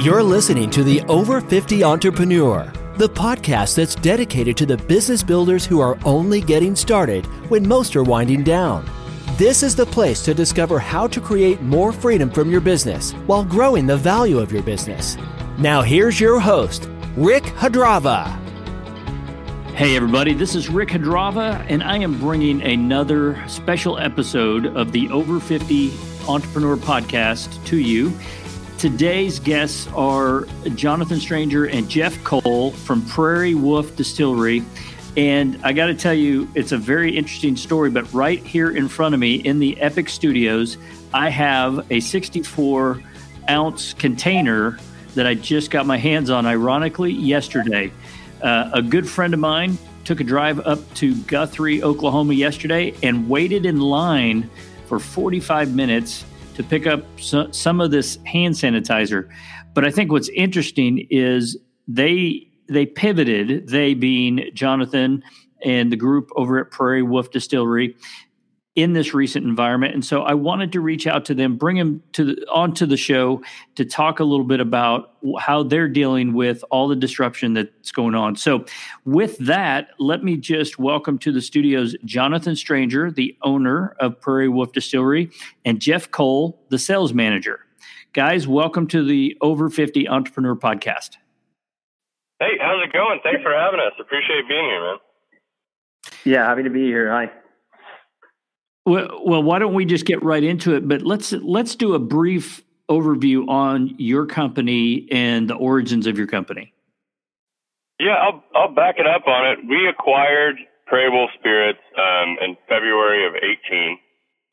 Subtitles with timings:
[0.00, 5.66] You're listening to the Over 50 Entrepreneur, the podcast that's dedicated to the business builders
[5.66, 8.88] who are only getting started when most are winding down.
[9.36, 13.44] This is the place to discover how to create more freedom from your business while
[13.44, 15.18] growing the value of your business.
[15.58, 18.24] Now, here's your host, Rick Hadrava.
[19.74, 25.10] Hey, everybody, this is Rick Hadrava, and I am bringing another special episode of the
[25.10, 25.92] Over 50
[26.26, 28.18] Entrepreneur Podcast to you.
[28.80, 34.64] Today's guests are Jonathan Stranger and Jeff Cole from Prairie Wolf Distillery.
[35.18, 37.90] And I got to tell you, it's a very interesting story.
[37.90, 40.78] But right here in front of me in the Epic Studios,
[41.12, 43.02] I have a 64
[43.50, 44.78] ounce container
[45.14, 47.92] that I just got my hands on, ironically, yesterday.
[48.40, 53.28] Uh, a good friend of mine took a drive up to Guthrie, Oklahoma yesterday and
[53.28, 54.48] waited in line
[54.86, 56.24] for 45 minutes
[56.62, 59.28] to pick up so, some of this hand sanitizer.
[59.74, 61.56] But I think what's interesting is
[61.88, 65.22] they they pivoted, they being Jonathan
[65.64, 67.96] and the group over at Prairie Wolf Distillery
[68.76, 69.94] in this recent environment.
[69.94, 72.96] And so I wanted to reach out to them, bring them to the, onto the
[72.96, 73.42] show
[73.74, 78.14] to talk a little bit about how they're dealing with all the disruption that's going
[78.14, 78.36] on.
[78.36, 78.64] So
[79.04, 84.48] with that, let me just welcome to the studios Jonathan Stranger, the owner of Prairie
[84.48, 85.30] Wolf Distillery,
[85.64, 87.60] and Jeff Cole, the sales manager.
[88.12, 91.16] Guys, welcome to the Over 50 Entrepreneur Podcast.
[92.38, 93.20] Hey, how's it going?
[93.22, 93.92] Thanks for having us.
[94.00, 94.96] Appreciate being here, man.
[96.24, 97.10] Yeah, happy to be here.
[97.10, 97.30] Hi.
[98.90, 100.82] Well, well, why don't we just get right into it?
[100.82, 106.26] But let's let's do a brief overview on your company and the origins of your
[106.26, 106.74] company.
[108.02, 109.62] Yeah, I'll I'll back it up on it.
[109.62, 110.58] We acquired
[110.90, 113.94] Prairie Spirits um, in February of 18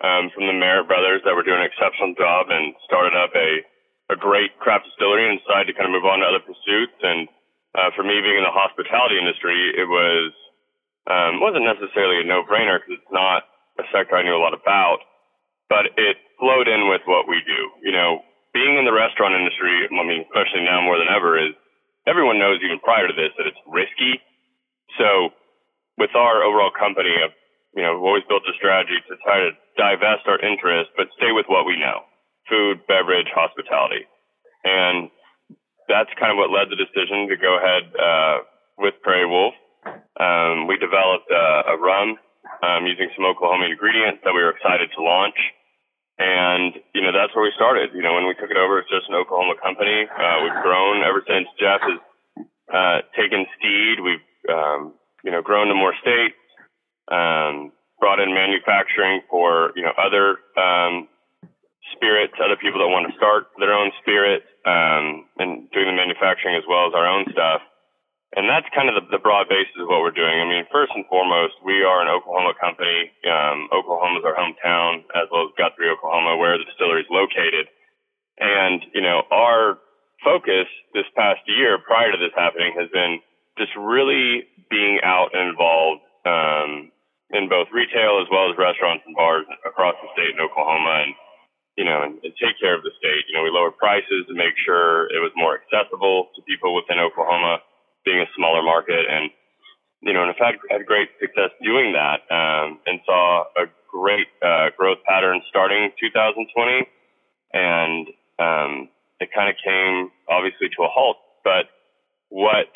[0.06, 3.66] um, from the Merritt brothers that were doing an exceptional job and started up a
[4.14, 6.94] a great craft distillery and decided to kind of move on to other pursuits.
[7.02, 7.26] And
[7.74, 10.30] uh, for me, being in the hospitality industry, it was
[11.10, 14.54] um, wasn't necessarily a no brainer because it's not a sector I knew a lot
[14.54, 15.00] about,
[15.70, 17.62] but it flowed in with what we do.
[17.84, 18.22] You know,
[18.54, 21.54] being in the restaurant industry, I mean, especially now more than ever, is
[22.08, 24.22] everyone knows even prior to this that it's risky.
[24.98, 25.34] So
[25.98, 27.14] with our overall company,
[27.76, 31.32] you know, we've always built a strategy to try to divest our interest, but stay
[31.32, 32.08] with what we know:
[32.50, 34.08] food, beverage, hospitality,
[34.64, 35.10] and
[35.88, 38.36] that's kind of what led the decision to go ahead uh,
[38.78, 39.54] with Prairie Wolf.
[40.20, 42.18] Um, we developed uh, a rum
[42.64, 45.38] um, using some Oklahoma ingredients that we were excited to launch.
[46.18, 47.94] And, you know, that's where we started.
[47.94, 50.10] You know, when we took it over, it's just an Oklahoma company.
[50.10, 52.00] Uh, we've grown ever since Jeff has
[52.74, 54.02] uh, taken Steed.
[54.02, 56.42] We've, um, you know, grown to more states,
[57.14, 61.08] um, brought in manufacturing for, you know, other um,
[61.94, 66.58] spirits, other people that want to start their own spirit, um, and doing the manufacturing
[66.58, 67.62] as well as our own stuff.
[68.36, 70.36] And that's kind of the, the broad basis of what we're doing.
[70.36, 73.08] I mean, first and foremost, we are an Oklahoma company.
[73.24, 77.72] Um, Oklahoma is our hometown, as well as Guthrie, Oklahoma, where the distillery is located.
[78.38, 79.80] And, you know, our
[80.28, 83.24] focus this past year prior to this happening has been
[83.56, 86.92] just really being out and involved um,
[87.32, 91.16] in both retail as well as restaurants and bars across the state in Oklahoma and,
[91.80, 93.24] you know, and, and take care of the state.
[93.32, 97.00] You know, we lowered prices to make sure it was more accessible to people within
[97.00, 97.64] Oklahoma
[98.08, 99.30] being a smaller market and
[100.02, 104.70] you know, and fact, had great success doing that, um, and saw a great uh,
[104.78, 106.88] growth pattern starting 2020,
[107.54, 108.08] and
[108.38, 111.18] um, it kind of came obviously to a halt.
[111.44, 111.74] But
[112.30, 112.70] what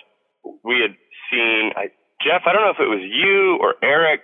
[0.64, 0.98] we had
[1.30, 1.94] seen, I,
[2.26, 4.22] Jeff, I don't know if it was you or Eric,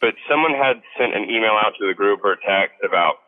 [0.00, 3.18] but someone had sent an email out to the group or a text about,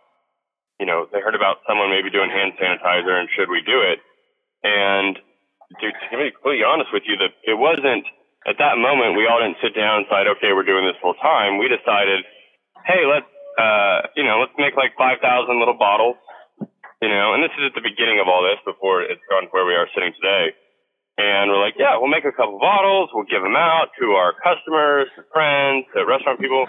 [0.79, 3.99] you know, they heard about someone maybe doing hand sanitizer and should we do it?
[4.63, 5.19] And
[5.79, 8.07] to, to be completely honest with you, that it wasn't
[8.49, 11.15] at that moment we all didn't sit down and decide, okay, we're doing this full
[11.23, 11.61] time.
[11.61, 12.27] We decided,
[12.87, 16.17] hey, let's uh, you know, let's make like five thousand little bottles,
[17.03, 19.53] you know, and this is at the beginning of all this before it's gone to
[19.53, 20.57] where we are sitting today.
[21.21, 24.33] And we're like, yeah, we'll make a couple bottles, we'll give them out to our
[24.41, 26.65] customers, to friends, to restaurant people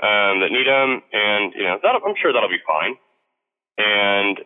[0.00, 2.96] um, that need them, and you know, that I'm sure that'll be fine.
[3.76, 4.40] And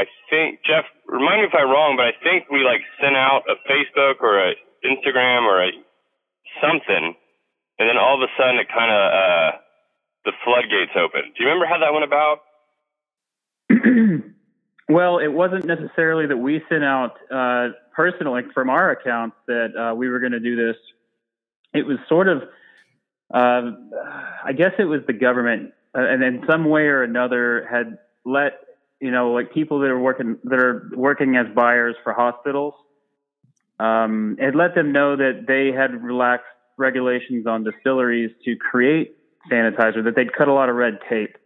[0.00, 3.42] I think Jeff, remind me if I'm wrong, but I think we like sent out
[3.44, 5.70] a Facebook or a Instagram or a
[6.62, 7.14] something,
[7.78, 9.50] and then all of a sudden it kind of uh,
[10.24, 11.36] the floodgates opened.
[11.36, 12.40] Do you remember how that went about?
[14.88, 19.94] well, it wasn't necessarily that we sent out uh, personally from our accounts that uh,
[19.94, 20.76] we were going to do this.
[21.74, 22.42] It was sort of,
[23.32, 23.70] uh,
[24.44, 28.54] I guess it was the government, uh, and in some way or another had let
[29.00, 32.74] you know, like people that are working that are working as buyers for hospitals.
[33.78, 36.44] Um, it let them know that they had relaxed
[36.76, 39.16] regulations on distilleries to create
[39.50, 40.04] sanitizer.
[40.04, 41.36] That they'd cut a lot of red tape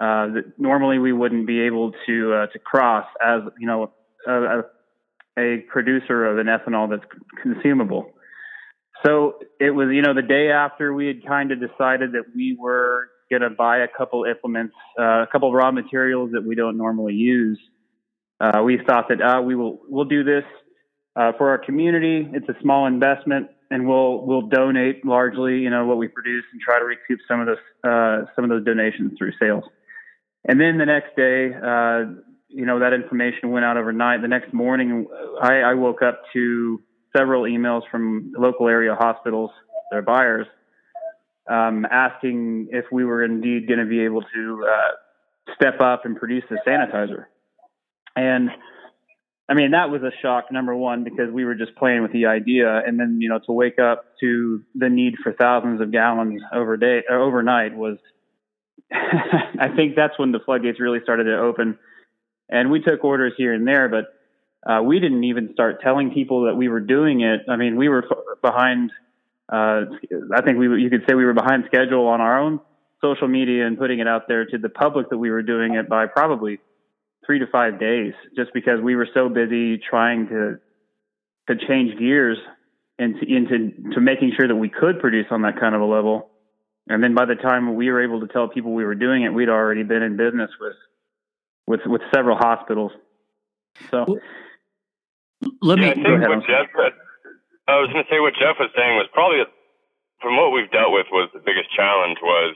[0.00, 3.92] uh, that normally we wouldn't be able to uh, to cross as you know
[4.26, 4.60] a,
[5.38, 7.04] a producer of an ethanol that's
[7.42, 8.12] consumable.
[9.04, 12.56] So it was, you know, the day after we had kind of decided that we
[12.58, 13.08] were
[13.38, 17.14] going to buy a couple implements, uh, a couple raw materials that we don't normally
[17.14, 17.58] use.
[18.40, 20.44] Uh, we thought that uh, we will we'll do this
[21.16, 22.28] uh, for our community.
[22.32, 26.60] It's a small investment, and we'll we'll donate largely, you know, what we produce and
[26.60, 29.64] try to recoup some of those uh, some of those donations through sales.
[30.44, 34.22] And then the next day, uh, you know, that information went out overnight.
[34.22, 35.06] The next morning,
[35.40, 36.82] I, I woke up to
[37.16, 39.50] several emails from local area hospitals,
[39.92, 40.46] their buyers,
[41.48, 46.16] um, asking if we were indeed going to be able to uh, step up and
[46.16, 47.26] produce the sanitizer.
[48.14, 48.50] And
[49.48, 52.26] I mean, that was a shock, number one, because we were just playing with the
[52.26, 52.82] idea.
[52.86, 56.76] And then, you know, to wake up to the need for thousands of gallons over
[56.76, 57.98] day, uh, overnight was,
[58.92, 61.78] I think that's when the floodgates really started to open.
[62.48, 64.04] And we took orders here and there, but
[64.70, 67.40] uh, we didn't even start telling people that we were doing it.
[67.48, 68.04] I mean, we were
[68.42, 68.90] behind.
[69.50, 69.82] Uh,
[70.34, 72.60] I think we you could say we were behind schedule on our own
[73.02, 75.88] social media and putting it out there to the public that we were doing it
[75.88, 76.60] by probably
[77.26, 80.58] three to five days, just because we were so busy trying to
[81.48, 82.38] to change gears
[82.98, 86.28] into into to making sure that we could produce on that kind of a level.
[86.88, 89.30] And then by the time we were able to tell people we were doing it,
[89.32, 90.76] we'd already been in business with
[91.66, 92.92] with with several hospitals.
[93.90, 94.18] So
[95.60, 95.86] let me.
[95.86, 96.92] Yeah, I think what Jeff said.
[97.68, 99.46] I was going to say what Jeff was saying was probably
[100.20, 102.54] from what we've dealt with was the biggest challenge was,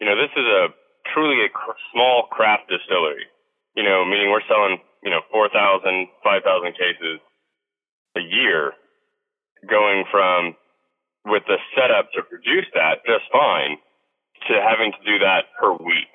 [0.00, 0.72] you know, this is a
[1.12, 3.28] truly a cr- small craft distillery.
[3.76, 7.20] You know, meaning we're selling, you know, 4,000, 5,000 cases
[8.16, 8.72] a year,
[9.68, 10.56] going from
[11.26, 13.76] with the setup to produce that just fine
[14.48, 16.08] to having to do that per week.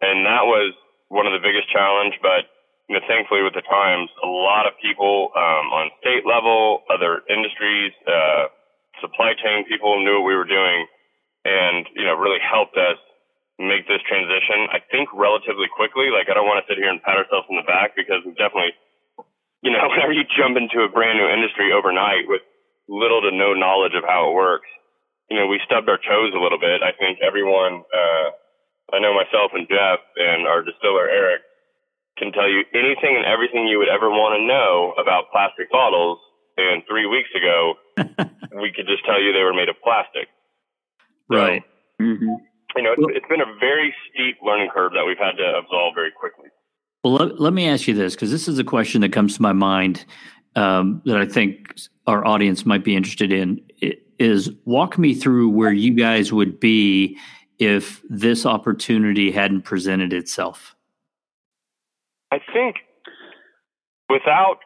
[0.00, 0.74] And that was
[1.08, 2.48] one of the biggest challenge, but
[2.90, 7.22] you know, thankfully with the times, a lot of people um, on state level, other
[7.30, 8.50] industries, uh,
[8.98, 10.90] supply chain people knew what we were doing,
[11.46, 12.98] and you know, really helped us
[13.62, 14.66] make this transition.
[14.74, 16.10] I think relatively quickly.
[16.10, 18.34] Like I don't want to sit here and pat ourselves on the back because we
[18.34, 18.74] definitely,
[19.62, 22.42] you know, whenever you jump into a brand new industry overnight with
[22.90, 24.66] little to no knowledge of how it works,
[25.30, 26.82] you know, we stubbed our toes a little bit.
[26.82, 28.34] I think everyone, uh,
[28.90, 31.46] I know myself and Jeff and our distiller Eric
[32.20, 36.18] can tell you anything and everything you would ever want to know about plastic bottles.
[36.56, 37.74] And three weeks ago,
[38.60, 40.28] we could just tell you they were made of plastic.
[41.30, 41.64] Right.
[42.00, 42.36] Mm-hmm.
[42.76, 45.94] You know, it's, it's been a very steep learning curve that we've had to absolve
[45.94, 46.50] very quickly.
[47.02, 49.42] Well, let, let me ask you this because this is a question that comes to
[49.42, 50.04] my mind
[50.54, 51.74] um, that I think
[52.06, 53.60] our audience might be interested in.
[54.18, 57.16] Is walk me through where you guys would be
[57.58, 60.76] if this opportunity hadn't presented itself.
[62.32, 62.76] I think
[64.08, 64.58] without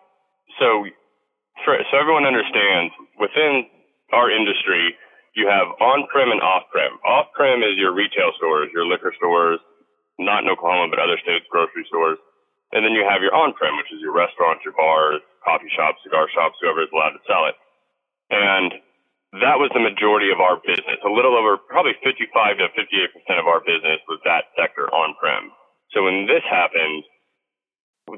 [0.61, 0.85] so
[1.65, 3.67] for, so everyone understands within
[4.13, 4.97] our industry
[5.35, 6.99] you have on-prem and off-prem.
[7.03, 9.59] Off-prem is your retail stores, your liquor stores,
[10.19, 12.19] not in Oklahoma but other states, grocery stores,
[12.73, 16.27] and then you have your on-prem, which is your restaurants, your bars, coffee shops, cigar
[16.35, 17.57] shops, whoever is allowed to sell it.
[18.31, 18.73] And
[19.43, 20.99] that was the majority of our business.
[21.05, 25.51] A little over probably 55 to 58 percent of our business was that sector on-prem.
[25.93, 27.05] So when this happened,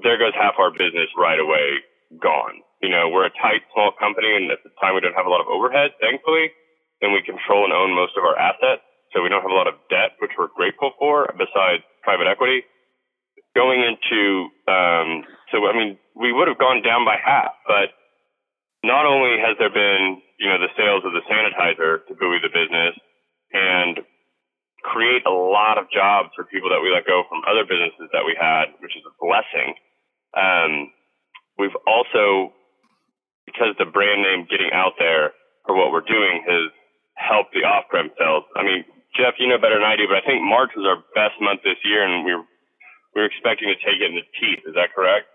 [0.03, 1.81] there goes half our business right away
[2.21, 2.63] gone.
[2.83, 5.33] You know, we're a tight, small company, and at the time we don't have a
[5.33, 6.53] lot of overhead, thankfully,
[7.01, 8.85] and we control and own most of our assets.
[9.15, 12.63] So we don't have a lot of debt, which we're grateful for, besides private equity.
[13.57, 17.97] Going into, um, so I mean, we would have gone down by half, but
[18.85, 22.53] not only has there been, you know, the sales of the sanitizer to buoy the
[22.53, 22.93] business
[23.53, 24.05] and
[24.87, 28.23] create a lot of jobs for people that we let go from other businesses that
[28.23, 29.75] we had, which is a blessing.
[30.39, 30.95] Um,
[31.59, 32.55] we've also,
[33.45, 35.35] because the brand name getting out there
[35.67, 36.71] for what we're doing has
[37.19, 38.45] helped the off-prem sales.
[38.55, 38.87] I mean,
[39.19, 41.65] Jeff, you know better than I do, but I think March was our best month
[41.65, 42.45] this year, and we we're
[43.17, 44.63] we we're expecting to take it in the teeth.
[44.69, 45.27] Is that correct?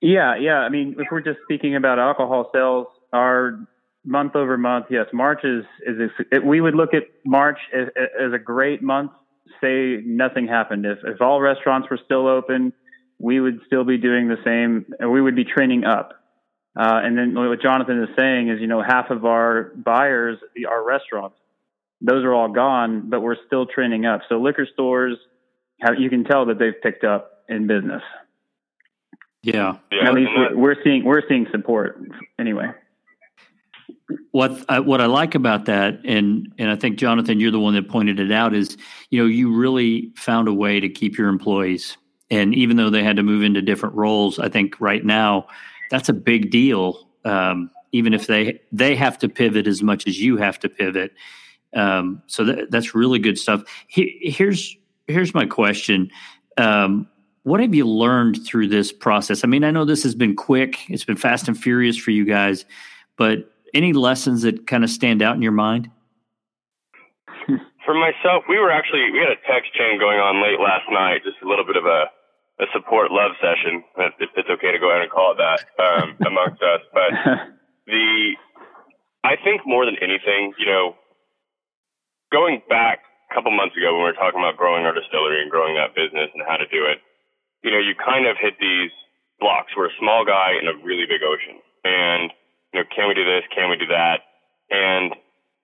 [0.00, 0.62] Yeah, yeah.
[0.62, 3.58] I mean, if we're just speaking about alcohol sales, our
[4.04, 8.32] month over month, yes, March is is it, we would look at March as, as,
[8.32, 9.12] a great month.
[9.60, 10.86] Say nothing happened.
[10.86, 12.72] If if all restaurants were still open,
[13.18, 16.12] we would still be doing the same, and we would be training up.
[16.76, 20.84] Uh, and then what Jonathan is saying is, you know, half of our buyers are
[20.84, 21.36] restaurants.
[22.00, 24.22] Those are all gone, but we're still training up.
[24.28, 25.16] So liquor stores,
[25.96, 28.02] you can tell that they've picked up in business.
[29.42, 32.00] Yeah, Yeah, At least we're, we're seeing we're seeing support
[32.38, 32.72] anyway.
[34.32, 37.74] What I, what I like about that, and and I think Jonathan, you're the one
[37.74, 38.76] that pointed it out, is
[39.10, 41.96] you know you really found a way to keep your employees,
[42.30, 45.46] and even though they had to move into different roles, I think right now
[45.90, 47.08] that's a big deal.
[47.24, 51.12] Um, even if they they have to pivot as much as you have to pivot,
[51.74, 53.62] um, so that, that's really good stuff.
[53.86, 56.10] He, here's here's my question.
[56.58, 57.08] Um,
[57.44, 59.44] what have you learned through this process?
[59.44, 62.26] I mean, I know this has been quick; it's been fast and furious for you
[62.26, 62.66] guys,
[63.16, 65.90] but any lessons that kind of stand out in your mind?
[67.84, 71.26] For myself, we were actually we had a text chain going on late last night,
[71.26, 72.08] just a little bit of a
[72.62, 73.82] a support love session.
[73.98, 77.10] If it's okay to go ahead and call it that um, amongst us, but
[77.86, 78.38] the
[79.26, 80.94] I think more than anything, you know,
[82.30, 85.50] going back a couple months ago when we were talking about growing our distillery and
[85.50, 87.02] growing that business and how to do it,
[87.64, 88.92] you know, you kind of hit these
[89.40, 89.72] blocks.
[89.74, 92.30] We're a small guy in a really big ocean, and
[92.74, 93.46] you know, can we do this?
[93.54, 94.26] Can we do that?
[94.66, 95.14] And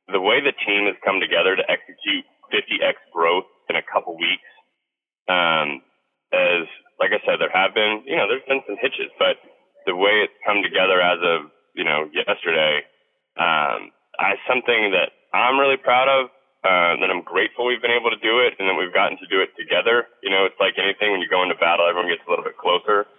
[0.07, 2.23] the way the team has come together to execute
[2.55, 4.47] 50x growth in a couple weeks,
[5.27, 5.83] um,
[6.31, 6.71] as
[7.03, 9.43] like I said, there have been, you know, there's been some hitches, but
[9.91, 12.87] the way it's come together as of, you know, yesterday,
[13.35, 16.31] um, I something that I'm really proud of,
[16.63, 19.27] uh, that I'm grateful we've been able to do it and that we've gotten to
[19.27, 20.07] do it together.
[20.23, 22.55] You know, it's like anything when you go into battle, everyone gets a little bit
[22.55, 23.11] closer.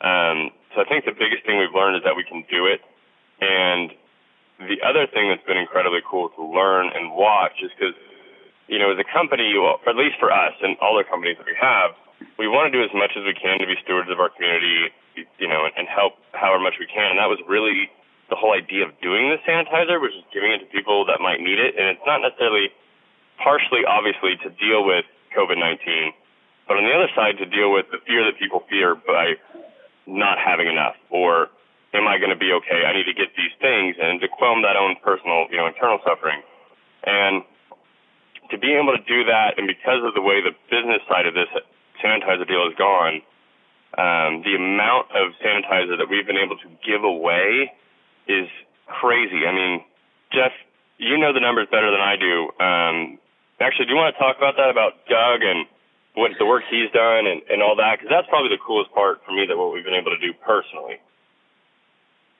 [0.00, 2.80] Um, so I think the biggest thing we've learned is that we can do it.
[4.84, 7.96] Other thing that's been incredibly cool to learn and watch is because,
[8.68, 11.48] you know, as a company, or at least for us and all the companies that
[11.48, 11.96] we have,
[12.38, 14.92] we want to do as much as we can to be stewards of our community,
[15.40, 17.16] you know, and, and help however much we can.
[17.16, 17.88] And that was really
[18.28, 21.40] the whole idea of doing the sanitizer, which is giving it to people that might
[21.40, 21.76] need it.
[21.80, 22.68] And it's not necessarily
[23.40, 25.04] partially, obviously, to deal with
[25.36, 26.12] COVID 19,
[26.68, 29.36] but on the other side, to deal with the fear that people fear by
[30.06, 31.48] not having enough or
[31.94, 32.82] am I going to be okay?
[32.84, 35.98] I need to get these things and to quell that own personal, you know, internal
[36.02, 36.42] suffering.
[37.06, 37.46] And
[38.50, 41.34] to be able to do that, and because of the way the business side of
[41.34, 41.48] this
[42.02, 43.22] sanitizer deal has gone,
[43.94, 47.70] um, the amount of sanitizer that we've been able to give away
[48.26, 48.50] is
[48.86, 49.46] crazy.
[49.46, 49.84] I mean,
[50.34, 50.50] Jeff,
[50.98, 52.50] you know the numbers better than I do.
[52.58, 52.96] Um,
[53.62, 55.66] actually, do you want to talk about that about Doug and
[56.14, 57.98] what the work he's done and, and all that?
[57.98, 60.34] Because that's probably the coolest part for me that what we've been able to do
[60.42, 60.98] personally.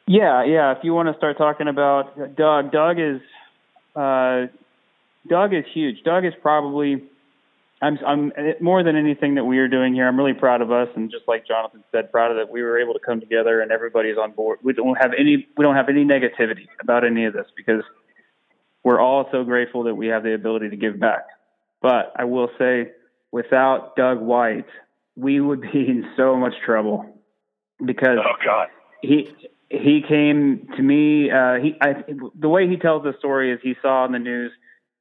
[0.07, 0.73] Yeah, yeah.
[0.73, 3.21] If you want to start talking about Doug, Doug is
[3.97, 4.47] uh,
[5.29, 6.03] Doug is huge.
[6.05, 7.03] Doug is probably
[7.81, 10.07] I'm I'm more than anything that we are doing here.
[10.07, 12.79] I'm really proud of us, and just like Jonathan said, proud of that we were
[12.79, 14.59] able to come together and everybody's on board.
[14.63, 17.83] We don't have any we don't have any negativity about any of this because
[18.83, 21.25] we're all so grateful that we have the ability to give back.
[21.81, 22.91] But I will say,
[23.33, 24.67] without Doug White,
[25.17, 27.07] we would be in so much trouble
[27.85, 28.69] because Oh God.
[29.03, 29.35] he
[29.71, 31.31] he came to me.
[31.31, 32.05] Uh, he I,
[32.39, 34.53] the way he tells the story is he saw on the news.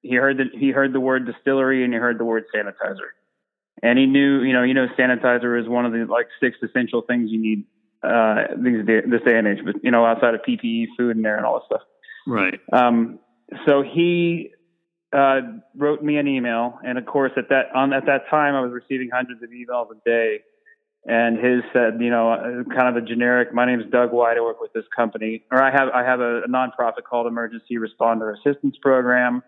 [0.01, 3.12] He heard the he heard the word distillery and he heard the word sanitizer,
[3.82, 7.01] and he knew you know you know sanitizer is one of the like six essential
[7.01, 7.65] things you need
[8.03, 9.60] uh, these this day and age.
[9.65, 11.82] But you know outside of PPE, food, and air, and all this stuff.
[12.25, 12.60] Right.
[12.72, 13.20] Um,
[13.65, 14.51] so he
[15.12, 15.41] uh,
[15.75, 18.72] wrote me an email, and of course at that on at that time I was
[18.72, 20.39] receiving hundreds of emails a day
[21.05, 23.53] and his said, you know, uh, kind of a generic.
[23.53, 24.38] My name is Doug White.
[24.38, 27.75] I work with this company, or I have I have a, a nonprofit called Emergency
[27.75, 29.43] Responder Assistance Program.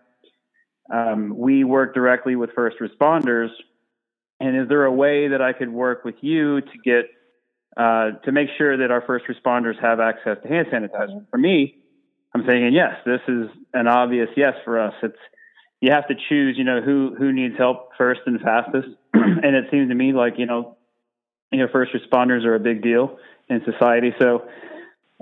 [0.92, 3.48] Um, we work directly with first responders,
[4.38, 7.06] and is there a way that I could work with you to get
[7.76, 11.26] uh, to make sure that our first responders have access to hand sanitizer?
[11.30, 11.78] For me,
[12.34, 12.96] I'm thinking yes.
[13.06, 14.94] This is an obvious yes for us.
[15.02, 15.16] It's
[15.80, 19.70] you have to choose, you know, who who needs help first and fastest, and it
[19.70, 20.75] seems to me like you know
[21.52, 24.12] you know, first responders are a big deal in society.
[24.20, 24.42] So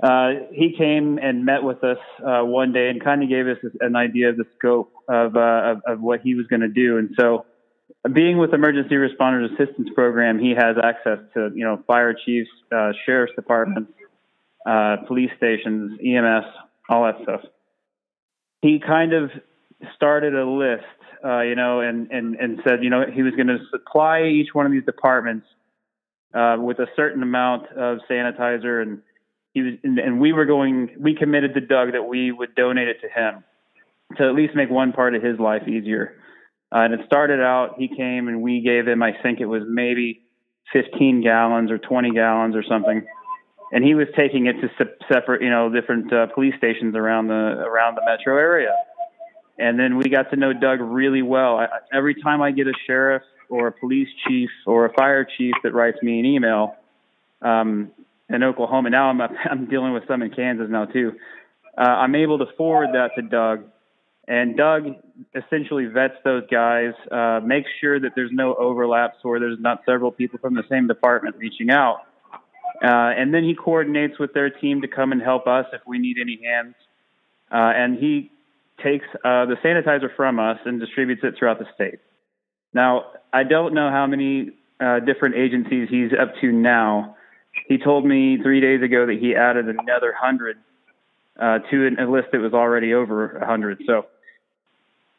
[0.03, 3.57] uh, he came and met with us uh, one day and kind of gave us
[3.79, 6.97] an idea of the scope of, uh, of, of what he was going to do.
[6.97, 7.45] And so,
[8.11, 12.91] being with Emergency Responders Assistance Program, he has access to you know fire chiefs, uh,
[13.05, 13.91] sheriff's departments,
[14.65, 16.45] uh, police stations, EMS,
[16.89, 17.41] all that stuff.
[18.61, 19.31] He kind of
[19.95, 20.83] started a list,
[21.23, 24.49] uh, you know, and, and, and said, you know, he was going to supply each
[24.53, 25.45] one of these departments
[26.35, 29.01] uh, with a certain amount of sanitizer, and
[29.53, 30.89] he was, and, we were going.
[30.99, 33.43] We committed to Doug that we would donate it to him
[34.17, 36.17] to at least make one part of his life easier.
[36.73, 37.75] Uh, and it started out.
[37.77, 39.01] He came and we gave him.
[39.01, 40.23] I think it was maybe
[40.73, 43.05] 15 gallons or 20 gallons or something.
[43.71, 47.27] And he was taking it to se- separate, you know, different uh, police stations around
[47.27, 48.75] the around the metro area.
[49.57, 51.57] And then we got to know Doug really well.
[51.57, 55.53] I, every time I get a sheriff or a police chief or a fire chief
[55.63, 56.75] that writes me an email
[57.41, 57.91] um,
[58.29, 58.89] in Oklahoma.
[58.89, 59.21] Now I'm
[59.51, 61.13] I'm dealing with some in Kansas now too.
[61.77, 63.65] Uh, I'm able to forward that to Doug,
[64.27, 64.95] and Doug
[65.35, 70.11] essentially vets those guys, uh, makes sure that there's no overlaps or there's not several
[70.11, 71.99] people from the same department reaching out.
[72.83, 75.99] Uh, and then he coordinates with their team to come and help us if we
[75.99, 76.75] need any hands.
[77.51, 78.31] Uh, and he
[78.83, 81.99] takes uh, the sanitizer from us and distributes it throughout the state.
[82.75, 84.51] Now, I don't know how many
[84.81, 87.15] uh, different agencies he's up to now.
[87.69, 90.57] He told me three days ago that he added another hundred
[91.39, 93.81] uh, to a list that was already over a hundred.
[93.87, 94.07] So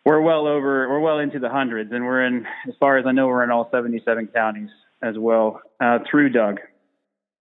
[0.05, 3.13] we're well over, we're well into the hundreds, and we're in, as far as I
[3.13, 4.71] know, we're in all 77 counties
[5.01, 6.61] as well uh, through Doug.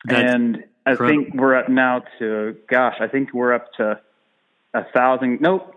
[0.05, 1.23] That's and I incredible.
[1.23, 3.99] think we're up now to, gosh, I think we're up to
[4.73, 5.41] a thousand.
[5.41, 5.75] Nope,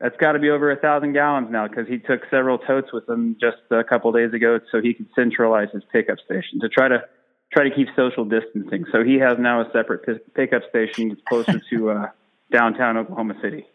[0.00, 3.08] that's got to be over a thousand gallons now because he took several totes with
[3.08, 6.88] him just a couple days ago so he could centralize his pickup station to try
[6.88, 7.04] to
[7.52, 8.86] try to keep social distancing.
[8.92, 12.10] So he has now a separate p- pickup station closer to uh,
[12.52, 13.66] downtown Oklahoma City.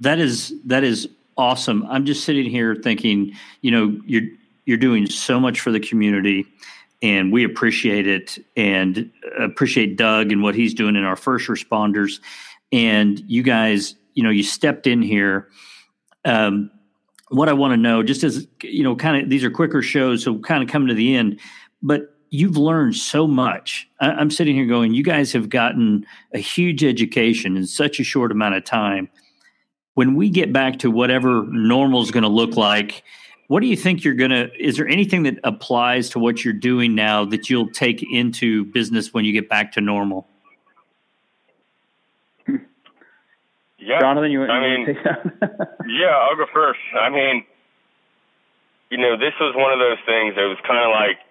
[0.00, 1.08] That is that is
[1.38, 1.86] awesome.
[1.88, 3.32] I'm just sitting here thinking,
[3.62, 4.28] you know, you're
[4.66, 6.44] you're doing so much for the community
[7.02, 12.20] and we appreciate it and appreciate Doug and what he's doing in our first responders
[12.72, 15.48] and you guys you know you stepped in here.
[16.24, 16.72] Um,
[17.28, 20.22] what i want to know just as you know kind of these are quicker shows
[20.22, 21.40] so kind of coming to the end
[21.82, 23.88] but you've learned so much.
[24.00, 28.04] I, i'm sitting here going you guys have gotten a huge education in such a
[28.04, 29.08] short amount of time.
[29.94, 33.02] When we get back to whatever normal is going to look like
[33.48, 36.54] what do you think you're going to is there anything that applies to what you're
[36.54, 40.28] doing now that you'll take into business when you get back to normal
[43.86, 44.82] Yeah, Jonathan, you, I mean,
[45.86, 46.82] yeah, I'll go first.
[46.98, 47.46] I mean,
[48.90, 50.34] you know, this was one of those things.
[50.34, 51.22] It was kind of like,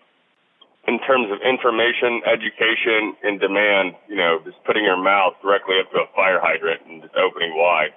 [0.87, 3.99] in terms of information, education, and demand.
[4.07, 7.59] You know, just putting your mouth directly up to a fire hydrant and just opening
[7.59, 7.91] wide.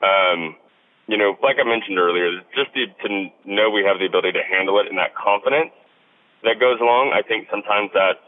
[0.00, 0.56] Um,
[1.04, 3.08] you know, like I mentioned earlier, just to, to
[3.44, 5.76] know we have the ability to handle it and that confidence
[6.40, 7.12] that goes along.
[7.12, 8.24] I think sometimes that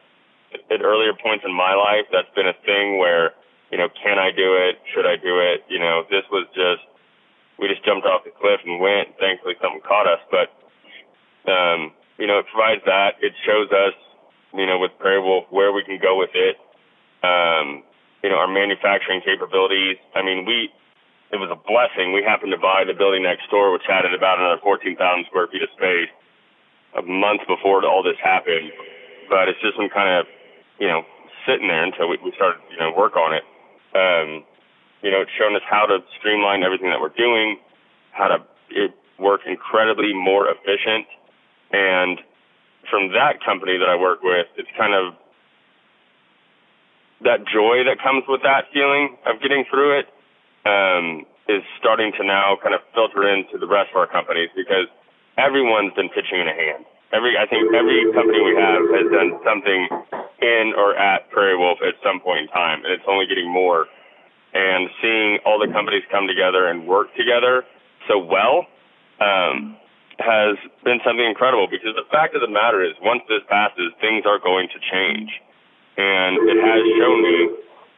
[0.68, 3.33] at earlier points in my life, that's been a thing where
[3.70, 4.79] you know, can I do it?
[4.94, 5.64] Should I do it?
[5.68, 6.87] You know, this was just,
[7.59, 9.18] we just jumped off the cliff and went.
[9.18, 10.22] Thankfully, something caught us.
[10.31, 10.52] But,
[11.50, 13.18] um, you know, it provides that.
[13.20, 13.96] It shows us,
[14.55, 16.57] you know, with Prairie Wolf where we can go with it.
[17.26, 17.83] Um,
[18.22, 19.98] you know, our manufacturing capabilities.
[20.14, 20.70] I mean, we,
[21.33, 22.12] it was a blessing.
[22.12, 24.94] We happened to buy the building next door, which added about another 14,000
[25.26, 26.11] square feet of space
[26.96, 28.70] a month before all this happened.
[29.29, 30.26] But it's just some kind of,
[30.79, 31.02] you know,
[31.46, 33.42] sitting there until we, we started, you know, work on it.
[33.96, 34.44] Um,
[35.00, 37.59] you know, it's shown us how to streamline everything that we're doing,
[38.12, 38.38] how to
[38.70, 41.06] it work incredibly more efficient.
[41.72, 42.20] And
[42.90, 45.14] from that company that I work with, it's kind of
[47.24, 50.06] that joy that comes with that feeling of getting through it
[50.68, 54.90] um, is starting to now kind of filter into the rest of our companies because
[55.38, 56.85] everyone's been pitching in a hand.
[57.14, 59.80] Every I think every company we have has done something
[60.40, 63.87] in or at Prairie Wolf at some point in time, and it's only getting more.
[64.55, 67.64] And seeing all the companies come together and work together
[68.09, 68.64] so well
[69.20, 69.77] um,
[70.18, 71.68] has been something incredible.
[71.68, 75.29] Because the fact of the matter is, once this passes, things are going to change,
[75.96, 77.37] and it has shown me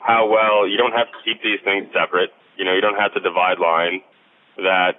[0.01, 2.31] how well you don't have to keep these things separate.
[2.57, 4.03] You know, you don't have to divide lines.
[4.59, 4.99] That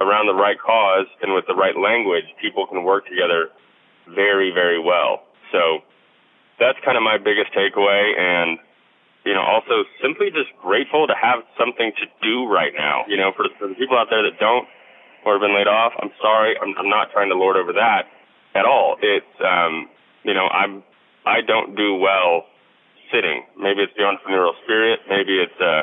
[0.00, 3.50] around the right cause and with the right language, people can work together
[4.08, 5.22] very, very well.
[5.52, 5.84] So
[6.60, 8.14] that's kind of my biggest takeaway.
[8.14, 8.58] And,
[9.24, 13.04] you know, also simply just grateful to have something to do right now.
[13.08, 14.68] You know, for, for the people out there that don't
[15.24, 16.54] or have been laid off, I'm sorry.
[16.60, 18.06] I'm, I'm not trying to lord over that
[18.54, 18.96] at all.
[19.02, 19.88] It's, um,
[20.22, 20.84] you know, I'm,
[21.26, 22.44] I don't do well
[23.12, 23.42] sitting.
[23.58, 25.00] Maybe it's the entrepreneurial spirit.
[25.08, 25.82] Maybe it's, uh,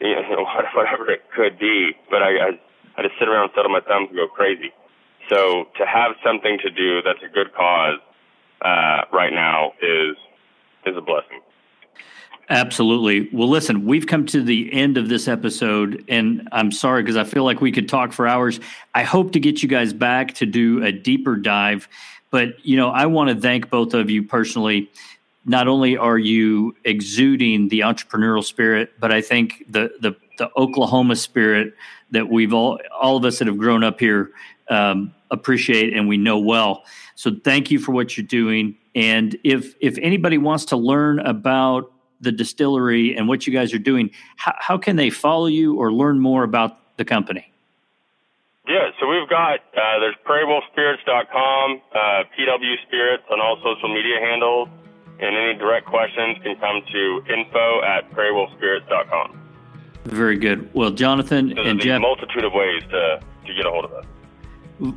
[0.00, 1.92] you know, whatever it could be.
[2.10, 2.50] But I, I
[2.96, 4.72] I just sit around, settle my thumbs, and go crazy.
[5.30, 8.00] So to have something to do that's a good cause
[8.64, 10.16] uh, right now is
[10.84, 11.40] is a blessing.
[12.48, 13.28] Absolutely.
[13.32, 17.24] Well, listen, we've come to the end of this episode, and I'm sorry because I
[17.24, 18.60] feel like we could talk for hours.
[18.94, 21.88] I hope to get you guys back to do a deeper dive,
[22.30, 24.90] but you know, I want to thank both of you personally.
[25.44, 31.16] Not only are you exuding the entrepreneurial spirit, but I think the the, the Oklahoma
[31.16, 31.74] spirit
[32.10, 34.30] that we've all all of us that have grown up here
[34.72, 36.84] um, appreciate and we know well.
[37.14, 38.76] So thank you for what you're doing.
[38.94, 43.78] And if if anybody wants to learn about the distillery and what you guys are
[43.78, 47.50] doing, how, how can they follow you or learn more about the company?
[48.68, 51.98] Yeah, so we've got uh, there's prairiewolfspirits.com, uh,
[52.38, 54.68] PW Spirits on all social media handles,
[55.18, 59.38] and any direct questions can come to info at prairiewolfspirits.com.
[60.04, 60.72] Very good.
[60.74, 62.00] Well, Jonathan So and Jeff.
[62.00, 64.04] multitude of ways to, to get a hold of us.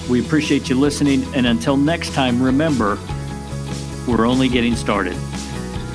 [0.10, 1.24] We appreciate you listening.
[1.36, 2.98] And until next time, remember,
[4.08, 5.16] we're only getting started.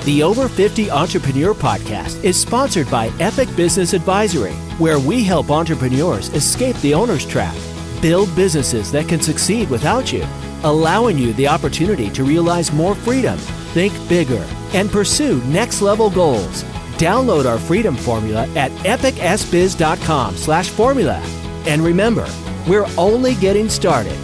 [0.03, 6.29] The Over 50 Entrepreneur Podcast is sponsored by Epic Business Advisory, where we help entrepreneurs
[6.29, 7.55] escape the owner's trap,
[8.01, 10.25] build businesses that can succeed without you,
[10.63, 13.37] allowing you the opportunity to realize more freedom,
[13.75, 16.63] think bigger, and pursue next level goals.
[16.97, 21.21] Download our freedom formula at epicsbiz.com slash formula.
[21.67, 22.27] And remember,
[22.67, 24.17] we're only getting started.